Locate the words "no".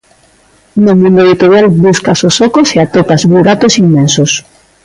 0.83-0.91